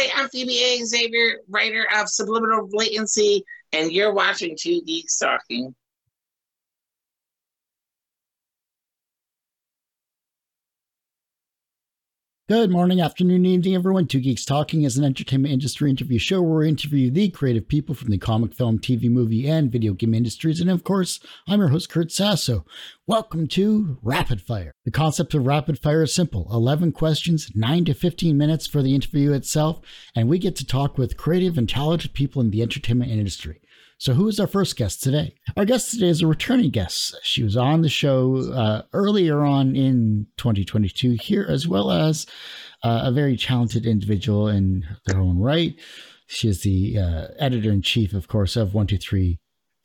[0.00, 0.82] Hi, I'm Phoebe A.
[0.82, 5.74] Xavier, writer of Superliminal Latency, and you're watching Two Geeks Talking.
[12.50, 14.08] Good morning, afternoon, evening, everyone.
[14.08, 17.94] Two Geeks Talking is an entertainment industry interview show where we interview the creative people
[17.94, 20.60] from the comic, film, TV, movie, and video game industries.
[20.60, 22.66] And of course, I'm your host, Kurt Sasso.
[23.06, 24.72] Welcome to Rapid Fire.
[24.84, 28.96] The concept of Rapid Fire is simple 11 questions, 9 to 15 minutes for the
[28.96, 29.78] interview itself,
[30.16, 33.60] and we get to talk with creative and talented people in the entertainment industry.
[34.00, 35.34] So, who is our first guest today?
[35.58, 37.16] Our guest today is a returning guest.
[37.22, 42.26] She was on the show uh, earlier on in 2022 here, as well as
[42.82, 45.74] uh, a very talented individual in their own right.
[46.28, 49.38] She is the uh, editor in chief, of course, of 123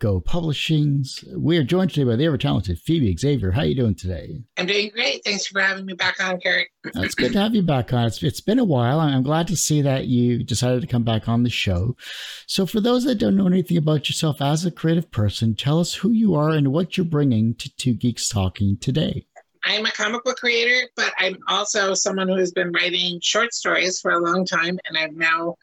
[0.05, 1.23] Go Publishings.
[1.35, 3.49] We are joined today by the ever talented Phoebe Xavier.
[3.49, 4.43] How are you doing today?
[4.55, 5.23] I'm doing great.
[5.25, 6.67] Thanks for having me back on, Kurt.
[6.83, 8.05] it's good to have you back on.
[8.05, 8.99] It's, it's been a while.
[8.99, 11.97] I'm glad to see that you decided to come back on the show.
[12.45, 15.95] So, for those that don't know anything about yourself as a creative person, tell us
[15.95, 19.25] who you are and what you're bringing to Two Geeks Talking today.
[19.63, 23.99] I'm a comic book creator, but I'm also someone who has been writing short stories
[23.99, 25.55] for a long time, and I've now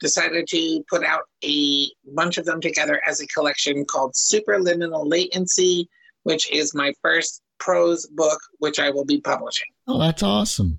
[0.00, 5.88] decided to put out a bunch of them together as a collection called Superliminal Latency,
[6.24, 9.68] which is my first prose book, which I will be publishing.
[9.86, 10.78] Oh, that's awesome.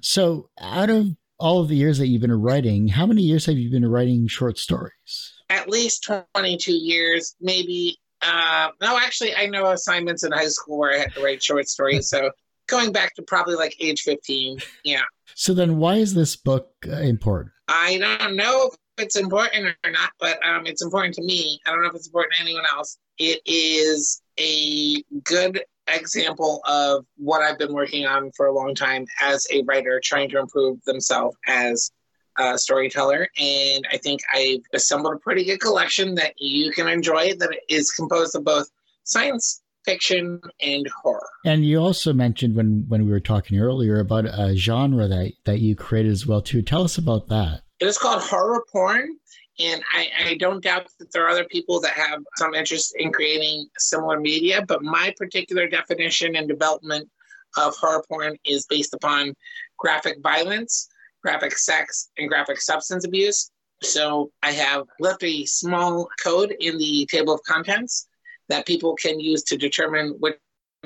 [0.00, 3.58] So, out of all of the years that you've been writing, how many years have
[3.58, 5.32] you been writing short stories?
[5.50, 7.98] At least 22 years, maybe.
[8.22, 11.68] Uh, no, actually, I know assignments in high school where I had to write short
[11.68, 12.08] stories.
[12.08, 12.30] so,
[12.66, 14.58] going back to probably like age 15.
[14.84, 15.02] Yeah.
[15.34, 17.52] So, then why is this book uh, important?
[17.68, 21.60] I don't know if it's important or not, but um, it's important to me.
[21.66, 22.98] I don't know if it's important to anyone else.
[23.18, 29.06] It is a good example of what I've been working on for a long time
[29.22, 31.90] as a writer, trying to improve themselves as
[32.38, 33.28] a storyteller.
[33.38, 37.90] And I think I've assembled a pretty good collection that you can enjoy that is
[37.92, 38.68] composed of both
[39.04, 41.28] science fiction and horror.
[41.44, 45.60] And you also mentioned when when we were talking earlier about a genre that that
[45.60, 46.62] you created as well too.
[46.62, 47.62] Tell us about that.
[47.80, 49.18] It is called horror porn.
[49.60, 53.12] And I, I don't doubt that there are other people that have some interest in
[53.12, 57.08] creating similar media, but my particular definition and development
[57.56, 59.32] of horror porn is based upon
[59.78, 60.88] graphic violence,
[61.22, 63.52] graphic sex, and graphic substance abuse.
[63.80, 68.08] So I have left a small code in the table of contents
[68.48, 70.36] that people can use to determine which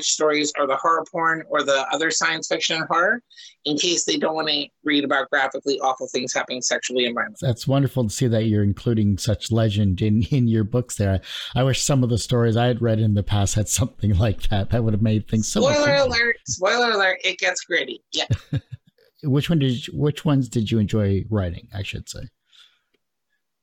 [0.03, 3.23] stories are the horror porn or the other science fiction and horror
[3.65, 7.47] in case they don't want to read about graphically awful things happening sexually and violently.
[7.47, 11.21] That's wonderful to see that you're including such legend in, in your books there.
[11.55, 14.15] I, I wish some of the stories I had read in the past had something
[14.19, 14.71] like that.
[14.71, 18.03] That would have made things so Spoiler alert, spoiler alert, it gets gritty.
[18.13, 18.27] Yeah.
[19.23, 22.21] which one did you, which ones did you enjoy writing, I should say?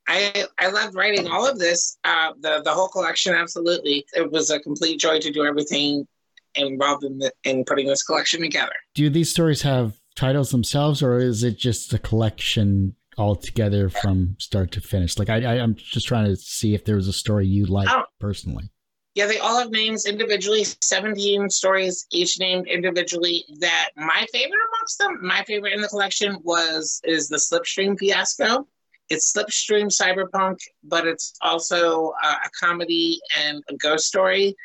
[0.08, 1.98] I I loved writing all of this.
[2.04, 4.06] Uh, the the whole collection, absolutely.
[4.14, 6.08] It was a complete joy to do everything
[6.56, 8.74] involved in the, in putting this collection together.
[8.94, 14.72] Do these stories have titles themselves, or is it just a collection altogether from start
[14.74, 15.18] to finish?
[15.18, 17.92] Like I, I am just trying to see if there was a story you liked
[17.92, 18.04] oh.
[18.20, 18.70] personally.
[19.14, 23.46] Yeah, they all have names individually, 17 stories, each named individually.
[23.60, 28.68] That my favorite amongst them, my favorite in the collection was is the Slipstream Fiasco
[29.10, 34.56] it's slipstream cyberpunk, but it's also uh, a comedy and a ghost story.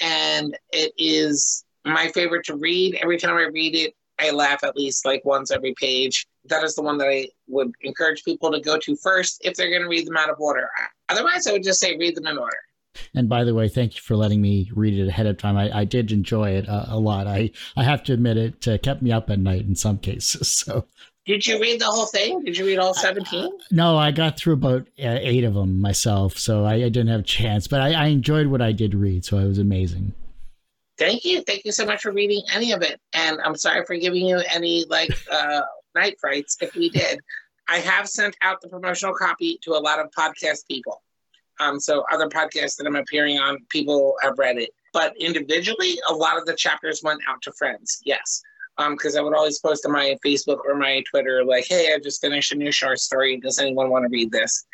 [0.00, 2.98] And it is my favorite to read.
[3.02, 6.26] Every time I read it, I laugh at least like once every page.
[6.46, 9.70] That is the one that I would encourage people to go to first if they're
[9.70, 10.68] going to read them out of order.
[11.08, 12.56] Otherwise, I would just say read them in order.
[13.14, 15.56] And by the way, thank you for letting me read it ahead of time.
[15.56, 17.26] I, I did enjoy it uh, a lot.
[17.26, 20.64] I, I have to admit it uh, kept me up at night in some cases.
[20.68, 20.86] So
[21.28, 22.42] did you read the whole thing?
[22.42, 23.44] Did you read all 17?
[23.44, 27.08] Uh, no, I got through about uh, eight of them myself, so I, I didn't
[27.08, 27.68] have a chance.
[27.68, 30.14] But I, I, enjoyed what I did read, so it was amazing.
[30.96, 31.42] Thank you.
[31.42, 32.98] Thank you so much for reading any of it.
[33.12, 35.60] And I'm sorry for giving you any like uh,
[35.94, 37.20] night frights if we did.
[37.68, 41.02] I have sent out the promotional copy to a lot of podcast people.
[41.60, 44.70] Um, so other podcasts that I'm appearing on, people have read it.
[44.94, 48.00] But individually, a lot of the chapters went out to friends.
[48.06, 48.42] Yes
[48.90, 51.98] because um, I would always post on my Facebook or my Twitter, like, hey, I
[51.98, 53.36] just finished a new short story.
[53.38, 54.66] Does anyone want to read this?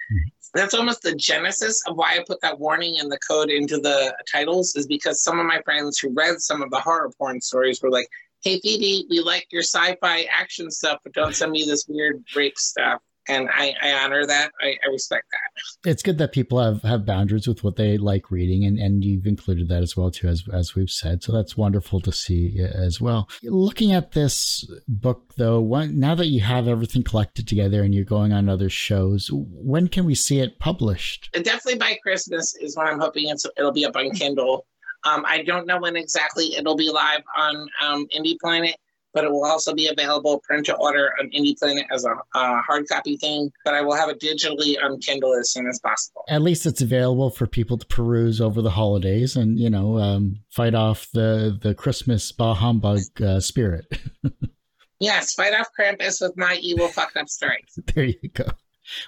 [0.54, 4.14] That's almost the genesis of why I put that warning and the code into the
[4.30, 7.82] titles, is because some of my friends who read some of the horror porn stories
[7.82, 8.06] were like,
[8.42, 12.22] hey, Phoebe, we like your sci fi action stuff, but don't send me this weird
[12.36, 13.00] rape stuff.
[13.28, 14.52] And I, I honor that.
[14.60, 15.90] I, I, respect that.
[15.90, 19.26] It's good that people have, have boundaries with what they like reading, and, and you've
[19.26, 21.22] included that as well too, as as we've said.
[21.22, 23.28] So that's wonderful to see as well.
[23.42, 28.04] Looking at this book though, when, now that you have everything collected together and you're
[28.04, 31.30] going on other shows, when can we see it published?
[31.34, 34.66] And definitely by Christmas is when I'm hoping it's, it'll be up on Kindle.
[35.04, 38.76] Um, I don't know when exactly it'll be live on um, Indie Planet
[39.14, 42.60] but it will also be available print to order on Indie Planet as a uh,
[42.62, 43.50] hard copy thing.
[43.64, 46.24] But I will have it digitally on Kindle as soon as possible.
[46.28, 50.40] At least it's available for people to peruse over the holidays and you know um,
[50.50, 53.86] fight off the the Christmas bah humbug uh, spirit.
[55.00, 57.64] yes, fight off Krampus with my evil fucked up story.
[57.94, 58.44] there you go.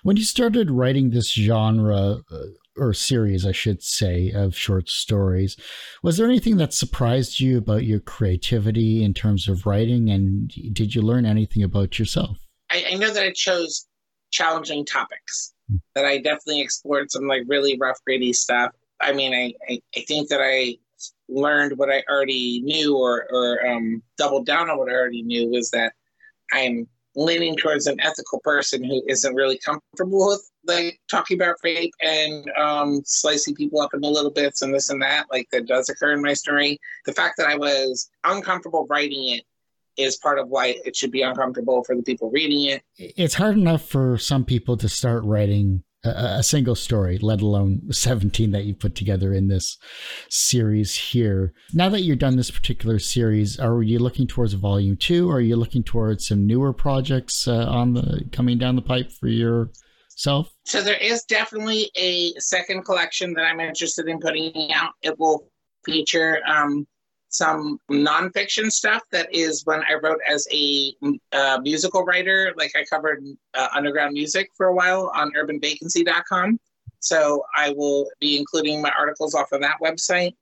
[0.03, 2.39] When you started writing this genre, uh,
[2.77, 5.57] or series, I should say, of short stories.
[6.03, 10.11] Was there anything that surprised you about your creativity in terms of writing?
[10.11, 12.39] And did you learn anything about yourself?
[12.71, 13.87] I, I know that I chose
[14.31, 15.77] challenging topics, hmm.
[15.95, 18.73] that I definitely explored some like really rough, gritty stuff.
[19.01, 20.77] I mean, I, I, I think that I
[21.29, 25.51] learned what I already knew or, or um, doubled down on what I already knew
[25.51, 25.93] was that
[26.53, 31.93] I'm leaning towards an ethical person who isn't really comfortable with like talking about rape
[32.03, 35.89] and um, slicing people up into little bits and this and that, like that does
[35.89, 36.79] occur in my story.
[37.07, 39.45] The fact that I was uncomfortable writing it
[39.97, 42.83] is part of why it should be uncomfortable for the people reading it.
[42.99, 45.83] It's hard enough for some people to start writing
[46.39, 49.77] a, single story, let alone 17 that you put together in this
[50.29, 51.53] series here.
[51.73, 55.31] Now that you're done this particular series, are you looking towards volume two?
[55.31, 59.11] Or are you looking towards some newer projects uh, on the coming down the pipe
[59.13, 60.53] for yourself?
[60.65, 64.93] So there is definitely a second collection that I'm interested in putting out.
[65.03, 65.51] It will
[65.85, 66.87] feature um,
[67.29, 70.95] some nonfiction stuff that is when I wrote as a
[71.33, 72.53] uh, musical writer.
[72.57, 73.25] Like I covered
[73.55, 76.59] uh, underground music for a while on urbanvacancy.com.
[77.01, 80.35] So I will be including my articles off of that website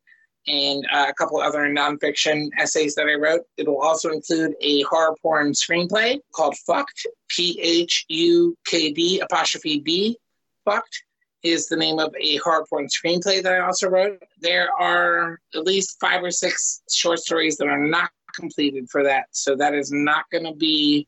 [0.46, 3.42] and uh, a couple other nonfiction essays that I wrote.
[3.56, 9.20] It will also include a horror porn screenplay called Fucked, P H U K D
[9.20, 10.18] apostrophe B,
[10.64, 11.04] Fucked
[11.44, 14.20] is the name of a horror porn screenplay that I also wrote.
[14.40, 19.26] There are at least five or six short stories that are not completed for that,
[19.30, 21.06] so that is not going to be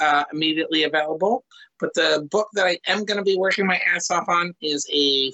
[0.00, 1.44] uh, immediately available.
[1.78, 4.86] But the book that I am going to be working my ass off on is
[4.90, 5.32] a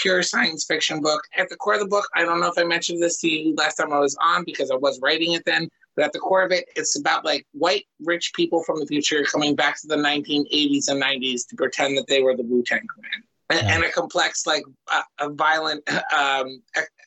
[0.00, 1.20] pure science fiction book.
[1.36, 3.54] At the core of the book, I don't know if I mentioned this to you
[3.56, 6.42] last time I was on because I was writing it then, but at the core
[6.42, 9.96] of it, it's about like white rich people from the future coming back to the
[9.96, 13.22] 1980s and 90s to pretend that they were the Wu Tang Clan
[13.58, 15.82] and, and, a complex, like uh, a violent
[16.16, 16.62] um,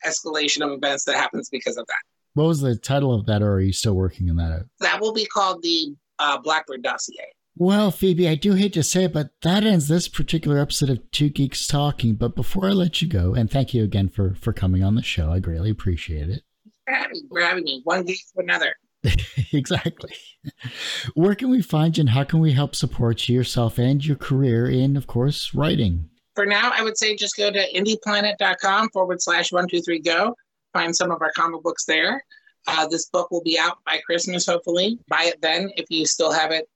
[0.05, 1.99] escalation of events that happens because of that.
[2.33, 4.65] What was the title of that, or are you still working on that?
[4.79, 7.31] That will be called the uh, Blackbird Dossier.
[7.57, 11.09] Well, Phoebe, I do hate to say it, but that ends this particular episode of
[11.11, 12.15] Two Geeks Talking.
[12.15, 15.01] But before I let you go, and thank you again for for coming on the
[15.01, 16.43] show, I greatly appreciate it.
[16.85, 18.75] For having, me, one geek to another.
[19.53, 20.13] exactly.
[21.13, 24.17] Where can we find you, and how can we help support you, yourself and your
[24.17, 26.09] career in, of course, writing?
[26.35, 30.35] For now, I would say just go to indieplanet.com forward slash one, two, three, go.
[30.73, 32.21] Find some of our comic books there.
[32.67, 34.99] Uh, this book will be out by Christmas, hopefully.
[35.07, 36.67] Buy it then if you still have it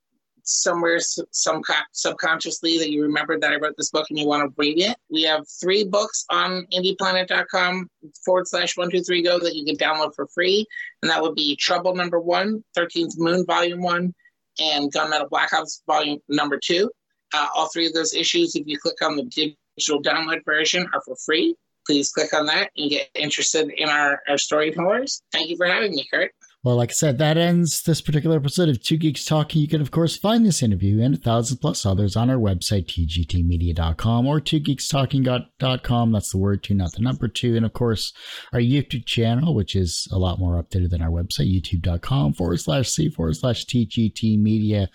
[0.43, 1.61] somewhere some
[1.91, 4.97] subconsciously that you remember that I wrote this book and you want to read it.
[5.09, 7.89] We have three books on indieplanet.com
[8.25, 10.65] forward slash one two three go that you can download for free,
[11.01, 14.13] and that would be Trouble Number One, 13th Moon Volume One,
[14.59, 15.51] and Gunmetal Black
[15.87, 16.89] Volume Number Two.
[17.33, 21.01] Uh, all three of those issues, if you click on the digital download version, are
[21.01, 21.55] for free.
[21.85, 25.21] Please click on that and get interested in our, our storytellers.
[25.31, 26.31] Thank you for having me, Kurt.
[26.61, 29.61] Well, like I said, that ends this particular episode of Two Geeks Talking.
[29.61, 32.87] You can, of course, find this interview and a thousand plus others on our website,
[32.87, 36.11] tgtmedia.com or twogeekstalking.com.
[36.11, 37.55] That's the word two, not the number two.
[37.55, 38.11] And, of course,
[38.51, 42.89] our YouTube channel, which is a lot more updated than our website, youtube.com forward slash
[42.89, 44.89] C forward slash TGT Media.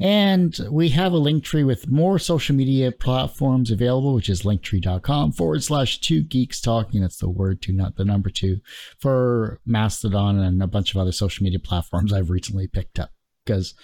[0.00, 5.32] And we have a link tree with more social media platforms available, which is linktree.com
[5.32, 7.00] forward slash two geeks talking.
[7.00, 8.60] That's the word two, not the number two,
[8.98, 13.10] for Mastodon and a bunch of other social media platforms I've recently picked up
[13.44, 13.74] because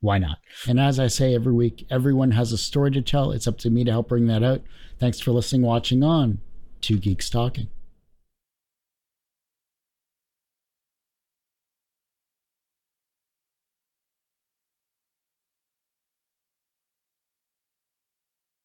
[0.00, 0.38] why not?
[0.68, 3.32] And as I say every week, everyone has a story to tell.
[3.32, 4.62] It's up to me to help bring that out.
[4.98, 6.38] Thanks for listening, watching on
[6.80, 7.68] Two Geeks Talking.